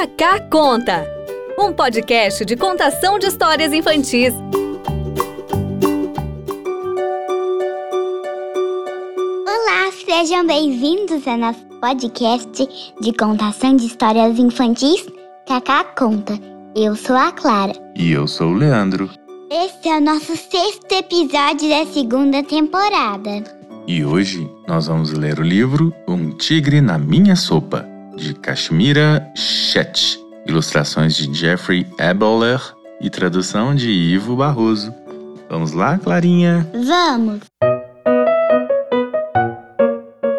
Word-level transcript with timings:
Cacá 0.00 0.40
Conta, 0.48 1.06
um 1.58 1.74
podcast 1.74 2.42
de 2.46 2.56
contação 2.56 3.18
de 3.18 3.26
histórias 3.26 3.70
infantis. 3.70 4.32
Olá, 9.46 9.92
sejam 10.02 10.46
bem-vindos 10.46 11.28
ao 11.28 11.36
nosso 11.36 11.62
podcast 11.82 12.66
de 12.98 13.12
contação 13.12 13.76
de 13.76 13.88
histórias 13.88 14.38
infantis 14.38 15.06
Cacá 15.46 15.84
Conta. 15.84 16.32
Eu 16.74 16.96
sou 16.96 17.14
a 17.14 17.30
Clara. 17.30 17.74
E 17.94 18.12
eu 18.12 18.26
sou 18.26 18.52
o 18.52 18.54
Leandro. 18.54 19.10
Esse 19.50 19.86
é 19.86 19.98
o 19.98 20.00
nosso 20.00 20.34
sexto 20.34 20.90
episódio 20.92 21.68
da 21.68 21.84
segunda 21.84 22.42
temporada. 22.42 23.44
E 23.86 24.02
hoje 24.02 24.50
nós 24.66 24.86
vamos 24.86 25.12
ler 25.12 25.38
o 25.38 25.42
livro 25.42 25.92
Um 26.08 26.30
Tigre 26.30 26.80
na 26.80 26.96
Minha 26.96 27.36
Sopa, 27.36 27.89
de 28.16 28.34
Kashmira 28.34 29.30
Chet, 29.34 30.18
ilustrações 30.46 31.14
de 31.16 31.32
Jeffrey 31.32 31.86
Eboler 31.98 32.60
e 33.00 33.08
tradução 33.08 33.74
de 33.74 33.90
Ivo 33.90 34.36
Barroso. 34.36 34.94
Vamos 35.48 35.72
lá, 35.72 35.98
Clarinha? 35.98 36.68
Vamos! 36.72 37.40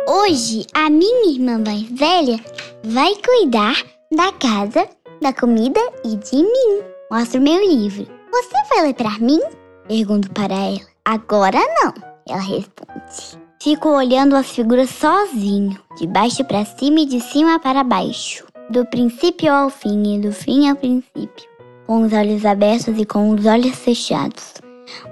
Hoje 0.07 0.65
a 0.73 0.89
minha 0.89 1.33
irmã 1.33 1.57
mais 1.57 1.83
velha 1.91 2.39
vai 2.83 3.13
cuidar 3.15 3.75
da 4.15 4.31
casa, 4.33 4.87
da 5.21 5.33
comida 5.33 5.79
e 6.05 6.15
de 6.15 6.37
mim. 6.37 6.81
Mostro 7.11 7.41
meu 7.41 7.59
livro. 7.67 8.07
Você 8.31 8.55
vai 8.69 8.87
ler 8.87 8.93
pra 8.93 9.17
mim? 9.19 9.39
Pergunto 9.87 10.29
para 10.31 10.53
ela. 10.53 10.79
Agora 11.05 11.59
não, 11.81 11.93
ela 12.29 12.41
responde. 12.41 13.40
Fico 13.63 13.89
olhando 13.89 14.35
as 14.35 14.49
figuras 14.49 14.89
sozinho, 14.89 15.77
de 15.95 16.07
baixo 16.07 16.43
para 16.43 16.65
cima 16.65 17.01
e 17.01 17.05
de 17.05 17.19
cima 17.21 17.59
para 17.59 17.83
baixo, 17.83 18.43
do 18.71 18.83
princípio 18.87 19.53
ao 19.53 19.69
fim 19.69 20.15
e 20.15 20.19
do 20.19 20.31
fim 20.31 20.67
ao 20.67 20.75
princípio, 20.75 21.47
com 21.85 22.01
os 22.01 22.11
olhos 22.11 22.43
abertos 22.43 22.97
e 22.97 23.05
com 23.05 23.29
os 23.29 23.45
olhos 23.45 23.75
fechados. 23.75 24.55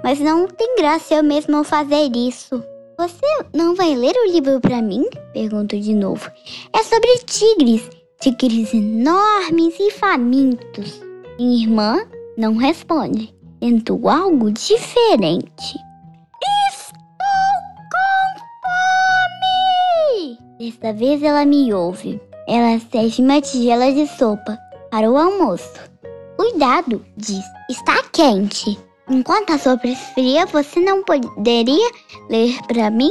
Mas 0.02 0.18
não 0.18 0.48
tem 0.48 0.74
graça 0.74 1.14
eu 1.14 1.22
mesmo 1.22 1.62
fazer 1.62 2.10
isso. 2.16 2.60
Você 2.98 3.24
não 3.54 3.76
vai 3.76 3.94
ler 3.94 4.16
o 4.16 4.32
livro 4.32 4.60
para 4.60 4.82
mim? 4.82 5.06
Pergunto 5.32 5.78
de 5.78 5.94
novo. 5.94 6.28
É 6.72 6.82
sobre 6.82 7.18
tigres, 7.18 7.88
tigres 8.20 8.74
enormes 8.74 9.76
e 9.78 9.92
famintos. 9.92 11.00
Minha 11.38 11.62
irmã 11.62 12.04
não 12.36 12.56
responde. 12.56 13.32
Tento 13.60 14.08
algo 14.08 14.50
diferente. 14.50 15.78
Desta 20.70 20.92
vez 20.92 21.20
ela 21.20 21.44
me 21.44 21.74
ouve. 21.74 22.20
Ela 22.46 22.80
serve 22.92 23.22
uma 23.22 23.40
tigela 23.40 23.92
de 23.92 24.06
sopa 24.06 24.56
para 24.88 25.10
o 25.10 25.16
almoço. 25.16 25.80
Cuidado, 26.36 27.04
diz. 27.16 27.44
Está 27.68 28.00
quente. 28.12 28.78
Enquanto 29.08 29.52
a 29.52 29.58
sopa 29.58 29.88
esfria, 29.88 30.46
você 30.46 30.78
não 30.78 31.02
poderia 31.02 31.90
ler 32.28 32.56
para 32.68 32.88
mim? 32.88 33.10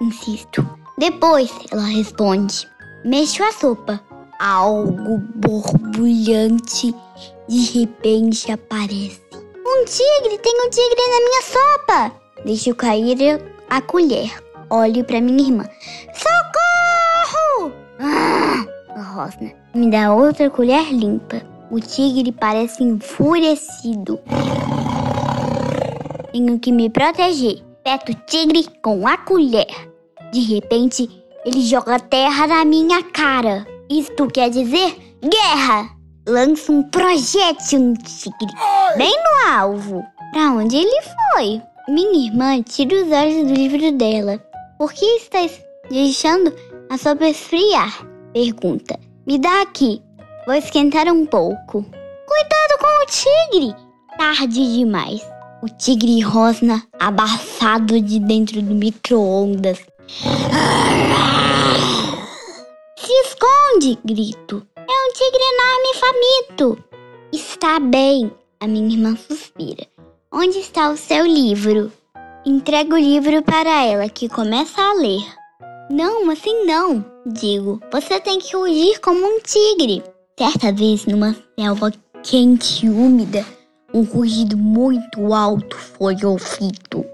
Insisto. 0.00 0.66
Depois, 0.96 1.52
ela 1.70 1.84
responde. 1.84 2.66
Mexo 3.04 3.42
a 3.42 3.52
sopa. 3.52 4.00
Algo 4.40 5.18
borbulhante 5.34 6.94
de 7.46 7.80
repente 7.80 8.50
aparece. 8.50 9.20
Um 9.34 9.84
tigre! 9.84 10.38
Tem 10.38 10.66
um 10.66 10.70
tigre 10.70 11.02
na 11.10 11.20
minha 11.20 11.42
sopa! 11.42 12.20
Deixo 12.46 12.74
cair 12.74 13.18
a 13.68 13.82
colher. 13.82 14.42
Olho 14.70 15.04
para 15.04 15.20
minha 15.20 15.42
irmã. 15.42 15.68
Ah! 17.98 18.64
Rosna 18.96 19.64
me 19.74 19.90
dá 19.90 20.14
outra 20.14 20.48
colher 20.48 20.92
limpa. 20.92 21.42
O 21.70 21.80
tigre 21.80 22.30
parece 22.30 22.84
enfurecido. 22.84 24.20
Tenho 26.30 26.58
que 26.60 26.70
me 26.70 26.88
proteger. 26.88 27.62
Peto 27.82 28.12
o 28.12 28.14
tigre 28.26 28.66
com 28.82 29.06
a 29.06 29.16
colher. 29.16 29.66
De 30.32 30.40
repente, 30.40 31.08
ele 31.44 31.60
joga 31.62 31.98
terra 31.98 32.46
na 32.46 32.64
minha 32.64 33.02
cara. 33.02 33.66
Isto 33.90 34.28
quer 34.28 34.50
dizer 34.50 34.96
guerra! 35.22 35.90
Lança 36.26 36.72
um 36.72 36.82
projétil 36.84 37.80
no 37.80 37.96
tigre, 37.98 38.54
bem 38.96 39.12
no 39.12 39.52
alvo. 39.52 40.02
Pra 40.32 40.52
onde 40.52 40.76
ele 40.76 41.02
foi? 41.34 41.60
Minha 41.88 42.30
irmã 42.30 42.62
tira 42.62 42.94
os 42.94 43.12
olhos 43.12 43.46
do 43.46 43.52
livro 43.52 43.92
dela. 43.92 44.38
Por 44.78 44.92
que 44.92 45.04
está 45.16 45.40
deixando 45.90 46.50
a 46.90 46.98
sopa 46.98 47.26
esfriar? 47.26 48.06
Pergunta. 48.32 48.98
Me 49.26 49.38
dá 49.38 49.62
aqui. 49.62 50.02
Vou 50.46 50.54
esquentar 50.54 51.06
um 51.08 51.24
pouco. 51.24 51.82
Cuidado 51.82 52.78
com 52.80 53.02
o 53.02 53.06
tigre! 53.06 53.74
Tarde 54.18 54.76
demais. 54.76 55.22
O 55.62 55.68
tigre 55.68 56.20
rosna 56.20 56.82
abafado 56.98 58.00
de 58.00 58.18
dentro 58.18 58.60
do 58.60 58.74
micro-ondas. 58.74 59.78
Se 62.98 63.12
esconde! 63.24 63.98
Grito. 64.04 64.66
É 64.76 64.82
um 64.82 65.12
tigre 65.12 65.42
enorme 65.54 65.88
e 65.88 65.98
faminto. 65.98 66.84
Está 67.32 67.80
bem, 67.80 68.30
a 68.60 68.66
minha 68.66 68.94
irmã 68.94 69.16
suspira. 69.16 69.86
Onde 70.30 70.58
está 70.58 70.90
o 70.90 70.96
seu 70.96 71.24
livro? 71.24 71.90
Entrego 72.44 72.94
o 72.94 72.98
livro 72.98 73.42
para 73.42 73.84
ela, 73.84 74.08
que 74.08 74.28
começa 74.28 74.82
a 74.82 74.94
ler. 74.94 75.24
Não, 75.90 76.30
assim 76.30 76.64
não, 76.64 77.04
digo. 77.26 77.80
Você 77.92 78.18
tem 78.20 78.38
que 78.38 78.56
rugir 78.56 78.98
como 79.00 79.24
um 79.24 79.38
tigre. 79.40 80.02
Certa 80.38 80.72
vez, 80.72 81.04
numa 81.06 81.36
selva 81.58 81.92
quente 82.22 82.86
e 82.86 82.90
úmida, 82.90 83.44
um 83.92 84.02
rugido 84.02 84.56
muito 84.56 85.32
alto 85.32 85.76
foi 85.76 86.16
ouvido. 86.24 87.04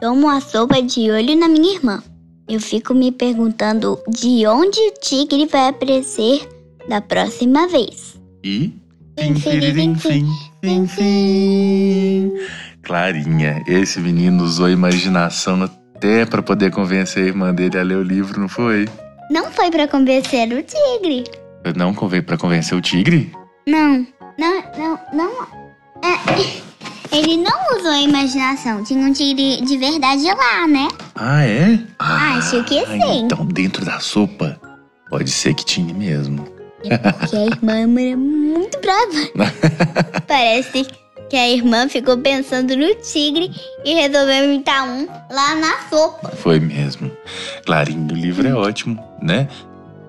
Tomo 0.00 0.28
a 0.28 0.40
sopa 0.40 0.82
de 0.82 1.10
olho 1.10 1.38
na 1.38 1.48
minha 1.48 1.74
irmã. 1.74 2.02
Eu 2.48 2.60
fico 2.60 2.94
me 2.94 3.10
perguntando 3.10 3.98
de 4.08 4.46
onde 4.46 4.78
o 4.80 4.94
tigre 5.00 5.46
vai 5.46 5.68
aparecer 5.68 6.48
da 6.88 7.00
próxima 7.00 7.66
vez. 7.68 8.20
E. 8.44 8.72
Fim, 9.18 9.34
fim, 9.34 9.94
fim, 9.96 10.26
fim, 10.62 10.86
fim. 10.86 12.32
Clarinha, 12.82 13.62
esse 13.66 14.00
menino 14.00 14.42
usou 14.44 14.66
a 14.66 14.70
imaginação 14.70 15.56
até 16.00 16.24
para 16.24 16.42
poder 16.42 16.70
convencer 16.70 17.24
a 17.24 17.26
irmã 17.26 17.54
dele 17.54 17.78
a 17.78 17.82
ler 17.82 17.96
o 17.96 18.02
livro, 18.02 18.40
não 18.40 18.48
foi? 18.48 18.88
Não 19.30 19.50
foi 19.50 19.70
para 19.70 19.86
convencer 19.86 20.50
o 20.50 20.62
tigre. 20.62 21.24
Não 21.76 21.92
conveio 21.92 22.22
para 22.22 22.38
convencer 22.38 22.76
o 22.76 22.80
tigre? 22.80 23.30
Não, 23.68 24.06
não, 24.38 24.62
não, 24.78 24.98
não. 25.12 25.30
É. 26.02 26.60
Ele 27.14 27.36
não 27.36 27.76
usou 27.76 27.90
a 27.90 28.00
imaginação. 28.00 28.82
Tinha 28.82 29.04
um 29.04 29.12
tigre 29.12 29.60
de 29.62 29.76
verdade 29.76 30.24
lá, 30.24 30.66
né? 30.66 30.88
Ah, 31.16 31.44
é? 31.44 31.78
Ah, 31.98 32.36
Acho 32.38 32.64
que 32.64 32.86
sim. 32.86 33.24
Então, 33.24 33.44
dentro 33.44 33.84
da 33.84 34.00
sopa, 34.00 34.58
pode 35.10 35.28
ser 35.30 35.52
que 35.54 35.64
tinha 35.66 35.92
mesmo. 35.92 36.46
É 36.84 36.96
porque 36.96 37.36
a 37.36 37.46
irmã 37.46 38.00
era 38.00 38.16
muito 38.16 38.80
brava. 38.80 39.60
Parece 40.26 40.86
que 41.30 41.36
a 41.36 41.48
irmã 41.48 41.88
ficou 41.88 42.18
pensando 42.18 42.76
no 42.76 42.94
tigre 42.96 43.50
e 43.84 43.94
resolveu 43.94 44.44
inventar 44.44 44.86
um 44.86 45.06
lá 45.30 45.54
na 45.54 45.88
sopa. 45.88 46.30
Foi 46.36 46.60
mesmo. 46.60 47.10
Clarinho, 47.64 48.12
o 48.12 48.16
livro 48.16 48.46
é 48.46 48.52
ótimo, 48.52 49.02
né? 49.22 49.48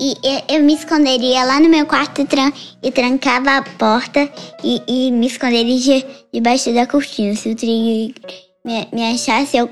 E 0.01 0.17
eu, 0.25 0.57
eu 0.57 0.65
me 0.65 0.75
esconderia 0.75 1.45
lá 1.45 1.61
no 1.61 1.69
meu 1.69 1.87
quarto 1.87 2.21
e, 2.21 2.25
tran 2.25 2.51
e 2.83 2.91
trancava 2.91 3.59
a 3.59 3.63
porta 3.63 4.29
e, 4.65 4.83
e 4.89 5.13
me 5.13 5.29
esconderia 5.29 5.79
de- 5.79 6.07
debaixo 6.35 6.75
da 6.75 6.85
cortina. 6.85 7.37
Se 7.37 7.49
o 7.49 7.55
tigre 7.55 8.13
me, 8.65 8.89
me 8.93 9.13
achasse, 9.13 9.57
eu, 9.57 9.71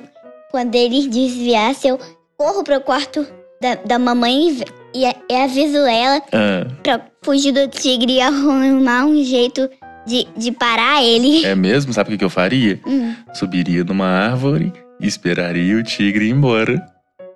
quando 0.53 0.76
ele 0.76 1.09
desviasse, 1.09 1.88
eu 1.88 1.99
corro 2.38 2.62
pro 2.62 2.81
quarto 2.83 3.26
da, 3.61 3.75
da 3.75 3.99
mamãe 3.99 4.50
e, 4.50 4.65
e, 4.95 5.05
e 5.05 5.35
aviso 5.37 5.79
ela 5.79 6.23
Ah, 6.33 6.67
pra 6.83 7.01
fugir 7.23 7.53
do 7.53 7.69
tigre 7.69 8.15
e 8.15 8.21
arrumar 8.21 9.05
um 9.05 9.23
jeito 9.23 9.69
de, 10.07 10.27
de 10.37 10.53
parar 10.53 11.03
ele. 11.05 11.45
é 11.45 11.55
mesmo? 11.55 11.93
Sabe 11.93 12.15
o 12.15 12.19
que, 12.19 12.25
eu 12.25 12.31
faria? 12.31 12.81
Hum. 12.87 13.15
Subiria 13.35 13.85
numa 13.85 14.07
árvore 14.07 14.73
e 15.01 15.07
esperaria 15.07 15.77
o 15.77 15.83
tigre 15.83 16.27
ir 16.27 16.31
embora. 16.31 16.85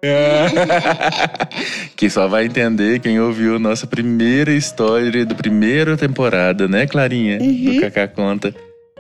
que 1.97 2.11
só 2.11 2.27
vai 2.29 2.45
entender 2.47 3.01
quem 3.01 3.19
ouviu 3.19 3.59
nossa 3.59 3.87
primeira 3.87 4.53
história 4.53 5.25
da 5.25 5.35
primeira 5.35 5.97
temporada, 5.97 6.69
né, 6.69 6.87
Clarinha? 6.87 7.39
Uhum. 7.41 7.75
Do 7.75 7.81
Kaká 7.81 8.09
Conta. 8.09 8.55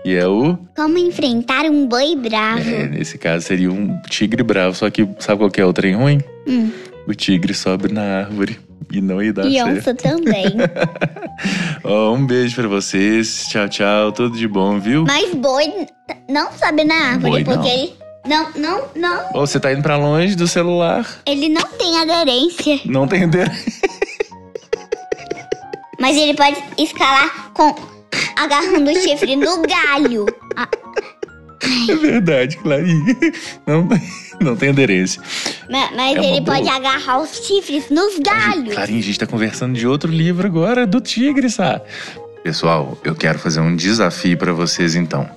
E 0.05 0.15
é 0.15 0.27
o. 0.27 0.59
Como 0.77 0.99
enfrentar 0.99 1.65
um 1.65 1.87
boi 1.87 2.15
bravo. 2.17 2.69
É, 2.69 2.87
nesse 2.87 3.17
caso 3.17 3.47
seria 3.47 3.71
um 3.71 3.99
tigre 4.03 4.43
bravo. 4.43 4.75
Só 4.77 4.91
que 4.91 5.09
sabe 5.19 5.39
qual 5.39 5.50
que 5.50 5.61
é 5.61 5.65
o 5.65 5.73
trem 5.73 5.95
ruim? 5.95 6.21
Hum. 6.47 6.71
O 7.06 7.15
tigre 7.15 7.55
sobe 7.55 7.93
na 7.93 8.19
árvore. 8.21 8.59
E 8.93 9.01
não 9.01 9.21
ia 9.23 9.33
dar 9.33 9.47
E 9.47 9.55
certo. 9.55 9.79
onça 9.79 9.95
também. 9.95 10.45
Ó, 11.83 12.12
um 12.15 12.27
beijo 12.27 12.55
pra 12.55 12.69
vocês. 12.69 13.47
Tchau, 13.49 13.69
tchau. 13.69 14.12
Tudo 14.12 14.37
de 14.37 14.47
bom, 14.47 14.79
viu? 14.79 15.05
Mas 15.06 15.35
boi 15.35 15.87
não 16.29 16.53
sobe 16.53 16.85
na 16.85 16.95
árvore, 17.12 17.31
Boi 17.31 17.45
não. 17.45 17.55
porque 17.55 17.69
ele. 17.69 17.95
Não, 18.27 18.51
não, 18.56 18.85
não. 18.95 19.27
Ô, 19.35 19.47
você 19.47 19.59
tá 19.61 19.71
indo 19.73 19.83
pra 19.83 19.97
longe 19.99 20.35
do 20.37 20.47
celular. 20.49 21.06
Ele 21.27 21.49
não 21.49 21.67
tem 21.73 21.99
aderência. 21.99 22.81
Não 22.87 23.07
tem 23.07 23.25
ideia. 23.25 23.50
Mas 26.00 26.17
ele 26.17 26.35
pode 26.35 26.57
escalar 26.79 27.50
com. 27.53 27.75
agarrando 28.37 28.91
o 28.91 28.95
chifre 28.95 29.37
no 29.37 29.62
galho. 29.62 30.27
Ah, 30.57 30.69
É 31.91 31.95
verdade, 31.97 32.57
Clarinha. 32.59 33.17
Não, 33.67 33.89
não 34.41 34.57
tem 34.57 34.71
aderência. 34.71 35.23
ma- 35.71 35.91
mas 35.95 36.17
É 36.17 36.25
ele 36.25 36.41
boa. 36.41 36.57
pode 36.57 36.69
agarrar 36.69 37.21
os 37.21 37.31
chifres 37.47 37.91
nos 37.91 38.19
galhos. 38.19 38.75
Clarinha, 38.75 38.99
a 38.99 39.03
gente 39.03 39.19
tá 39.19 39.27
conversando 39.27 39.75
de 39.75 39.87
outro 39.87 40.11
livro 40.11 40.47
agora, 40.47 40.87
do 40.87 41.01
tigre, 41.01 41.49
sabe? 41.51 41.83
Pessoal, 42.43 42.99
eu 43.05 43.15
quero 43.15 43.39
fazer 43.39 43.61
um 43.61 43.75
desafio 43.75 44.37
pra 44.37 44.53
vocês 44.53 44.95
então. 44.95 45.29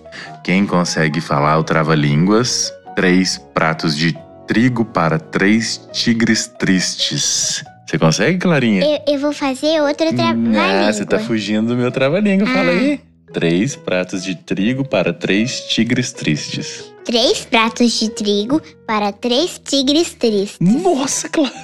Quem 0.44 0.66
consegue 0.66 1.22
falar 1.22 1.58
o 1.58 1.64
trava-línguas, 1.64 2.74
três 2.96 3.38
pratos 3.54 3.96
de 3.96 4.18
trigo 4.46 4.84
para 4.84 5.18
três 5.20 5.80
tigres 5.94 6.48
tristes. 6.60 7.64
Você 7.86 7.98
consegue, 7.98 8.38
Clarinha? 8.38 8.84
Eu, 8.84 9.14
eu 9.14 9.20
vou 9.20 9.32
fazer 9.32 9.82
outra 9.82 10.10
Ah, 10.10 10.14
trava-língua. 10.14 10.92
você 10.94 11.06
tá 11.06 11.20
fugindo 11.20 11.68
do 11.70 11.76
meu 11.78 11.92
trava-língua. 11.92 12.46
Fala 12.48 12.70
Ah. 12.72 12.74
aí. 12.74 13.00
Três 13.34 13.76
pratos 13.76 14.24
de 14.24 14.36
trigo 14.36 14.86
para 14.88 15.14
três 15.14 15.62
tigres 15.62 16.12
tristes. 16.12 16.92
Três 17.08 17.46
pratos 17.46 17.98
de 18.00 18.10
trigo 18.10 18.62
para 18.86 19.12
três 19.14 19.60
tigres 19.64 20.14
tristes. 20.14 20.58
Nossa, 20.60 21.30
Clarinha. 21.30 21.56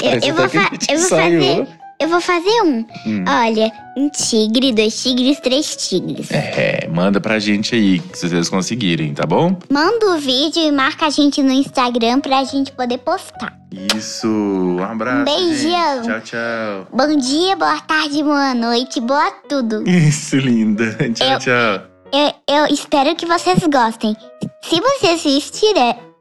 Parece 0.00 0.28
eu 0.28 0.34
vou 0.36 0.48
fa- 0.48 0.70
eu 0.88 0.96
vou 0.98 1.04
ensaiou. 1.04 1.66
Eu 2.00 2.08
vou 2.08 2.20
fazer 2.20 2.62
um. 2.62 2.84
Hum. 3.06 3.24
Olha, 3.26 3.72
um 3.96 4.08
tigre, 4.08 4.72
dois 4.72 5.00
tigres, 5.02 5.40
três 5.40 5.74
tigres. 5.76 6.30
É, 6.30 6.88
manda 6.88 7.20
pra 7.20 7.38
gente 7.40 7.74
aí, 7.74 8.00
se 8.12 8.28
vocês 8.28 8.48
conseguirem, 8.48 9.14
tá 9.14 9.26
bom? 9.26 9.56
Manda 9.70 10.12
o 10.14 10.18
vídeo 10.18 10.62
e 10.62 10.70
marca 10.72 11.06
a 11.06 11.10
gente 11.10 11.42
no 11.42 11.52
Instagram 11.52 12.20
pra 12.20 12.44
gente 12.44 12.70
poder 12.72 12.98
postar. 12.98 13.56
Isso, 13.96 14.28
um 14.28 14.82
abraço. 14.82 15.22
Um 15.22 15.24
beijão. 15.24 16.04
gente. 16.04 16.06
Tchau, 16.06 16.20
tchau. 16.20 16.86
Bom 16.92 17.16
dia, 17.16 17.56
boa 17.56 17.80
tarde, 17.80 18.22
boa 18.22 18.54
noite, 18.54 19.00
boa 19.00 19.30
tudo. 19.48 19.82
Isso, 19.90 20.36
linda. 20.36 20.96
Tchau, 21.14 21.28
Eu- 21.32 21.38
tchau. 21.40 21.93
Eu, 22.12 22.32
eu 22.48 22.66
espero 22.66 23.14
que 23.16 23.26
vocês 23.26 23.58
gostem. 23.72 24.16
Se 24.62 24.80
vocês 24.80 25.24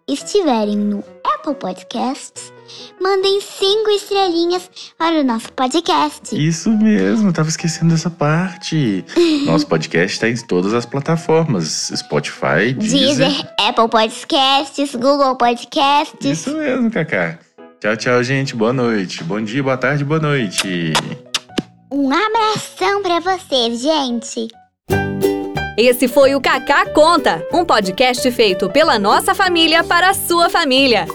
estiverem 0.07 0.77
no 0.77 1.03
Apple 1.35 1.55
Podcasts, 1.55 2.51
mandem 3.01 3.39
cinco 3.41 3.89
estrelinhas 3.91 4.69
para 4.97 5.21
o 5.21 5.23
nosso 5.23 5.51
podcast. 5.53 6.35
Isso 6.35 6.69
mesmo, 6.69 7.31
tava 7.31 7.49
esquecendo 7.49 7.91
dessa 7.91 8.09
parte. 8.09 9.05
Nosso 9.45 9.67
podcast 9.67 10.19
tá 10.19 10.29
em 10.29 10.35
todas 10.35 10.73
as 10.73 10.85
plataformas: 10.85 11.91
Spotify, 11.95 12.73
Deezer. 12.73 12.99
Deezer, 12.99 13.53
Apple 13.59 13.89
Podcasts, 13.89 14.95
Google 14.95 15.35
Podcasts. 15.35 16.25
Isso 16.25 16.55
mesmo, 16.55 16.89
Kaká. 16.89 17.39
Tchau, 17.79 17.97
tchau, 17.97 18.23
gente. 18.23 18.55
Boa 18.55 18.73
noite. 18.73 19.23
Bom 19.23 19.41
dia, 19.41 19.61
boa 19.61 19.77
tarde, 19.77 20.03
boa 20.05 20.19
noite. 20.19 20.93
Um 21.91 22.09
abração 22.11 23.03
pra 23.03 23.19
vocês, 23.19 23.81
gente. 23.81 24.47
Esse 25.77 26.07
foi 26.07 26.35
o 26.35 26.41
Kaká 26.41 26.85
Conta, 26.85 27.43
um 27.51 27.65
podcast 27.65 28.29
feito 28.31 28.69
pela 28.69 28.99
nossa 28.99 29.33
família 29.33 29.83
para 29.83 30.11
a 30.11 30.13
sua 30.13 30.47
família. 30.47 31.07